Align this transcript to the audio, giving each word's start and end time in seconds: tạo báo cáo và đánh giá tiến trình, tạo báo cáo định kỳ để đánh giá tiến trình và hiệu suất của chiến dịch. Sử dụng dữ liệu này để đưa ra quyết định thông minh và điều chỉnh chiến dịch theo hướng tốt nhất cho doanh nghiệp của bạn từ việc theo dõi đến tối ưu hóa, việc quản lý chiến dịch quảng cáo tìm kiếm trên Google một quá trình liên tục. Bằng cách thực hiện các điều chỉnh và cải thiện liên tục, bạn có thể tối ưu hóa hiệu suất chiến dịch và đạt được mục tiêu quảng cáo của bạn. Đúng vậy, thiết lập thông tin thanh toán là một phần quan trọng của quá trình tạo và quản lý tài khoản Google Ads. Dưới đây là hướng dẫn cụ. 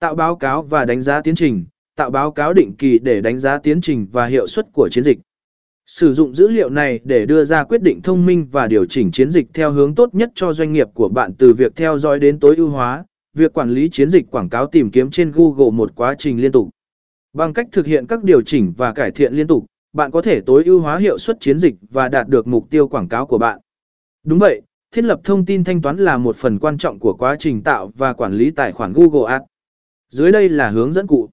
tạo 0.00 0.14
báo 0.14 0.36
cáo 0.36 0.62
và 0.62 0.84
đánh 0.84 1.02
giá 1.02 1.22
tiến 1.22 1.34
trình, 1.34 1.64
tạo 1.96 2.10
báo 2.10 2.32
cáo 2.32 2.52
định 2.52 2.74
kỳ 2.78 2.98
để 2.98 3.20
đánh 3.20 3.38
giá 3.38 3.58
tiến 3.58 3.80
trình 3.80 4.06
và 4.12 4.26
hiệu 4.26 4.46
suất 4.46 4.66
của 4.72 4.88
chiến 4.92 5.04
dịch. 5.04 5.18
Sử 5.86 6.14
dụng 6.14 6.34
dữ 6.34 6.48
liệu 6.48 6.70
này 6.70 7.00
để 7.04 7.26
đưa 7.26 7.44
ra 7.44 7.64
quyết 7.64 7.82
định 7.82 8.02
thông 8.02 8.26
minh 8.26 8.46
và 8.52 8.66
điều 8.66 8.84
chỉnh 8.84 9.10
chiến 9.10 9.30
dịch 9.30 9.46
theo 9.54 9.70
hướng 9.70 9.94
tốt 9.94 10.14
nhất 10.14 10.30
cho 10.34 10.52
doanh 10.52 10.72
nghiệp 10.72 10.88
của 10.94 11.08
bạn 11.08 11.32
từ 11.38 11.52
việc 11.52 11.76
theo 11.76 11.98
dõi 11.98 12.18
đến 12.18 12.40
tối 12.40 12.56
ưu 12.56 12.68
hóa, 12.68 13.04
việc 13.34 13.52
quản 13.52 13.70
lý 13.70 13.88
chiến 13.88 14.10
dịch 14.10 14.30
quảng 14.30 14.48
cáo 14.48 14.66
tìm 14.66 14.90
kiếm 14.90 15.10
trên 15.10 15.32
Google 15.32 15.70
một 15.70 15.92
quá 15.96 16.14
trình 16.18 16.40
liên 16.40 16.52
tục. 16.52 16.70
Bằng 17.32 17.52
cách 17.52 17.68
thực 17.72 17.86
hiện 17.86 18.06
các 18.06 18.24
điều 18.24 18.42
chỉnh 18.42 18.72
và 18.76 18.92
cải 18.92 19.10
thiện 19.10 19.34
liên 19.34 19.46
tục, 19.46 19.66
bạn 19.92 20.10
có 20.10 20.22
thể 20.22 20.40
tối 20.40 20.64
ưu 20.64 20.80
hóa 20.80 20.98
hiệu 20.98 21.18
suất 21.18 21.40
chiến 21.40 21.58
dịch 21.58 21.74
và 21.90 22.08
đạt 22.08 22.28
được 22.28 22.46
mục 22.46 22.70
tiêu 22.70 22.88
quảng 22.88 23.08
cáo 23.08 23.26
của 23.26 23.38
bạn. 23.38 23.60
Đúng 24.24 24.38
vậy, 24.38 24.62
thiết 24.94 25.04
lập 25.04 25.20
thông 25.24 25.44
tin 25.44 25.64
thanh 25.64 25.82
toán 25.82 25.96
là 25.96 26.18
một 26.18 26.36
phần 26.36 26.58
quan 26.58 26.78
trọng 26.78 26.98
của 26.98 27.14
quá 27.18 27.36
trình 27.38 27.62
tạo 27.62 27.92
và 27.96 28.12
quản 28.12 28.32
lý 28.32 28.50
tài 28.50 28.72
khoản 28.72 28.92
Google 28.92 29.32
Ads. 29.32 29.44
Dưới 30.08 30.32
đây 30.32 30.48
là 30.48 30.70
hướng 30.70 30.92
dẫn 30.92 31.06
cụ. 31.06 31.30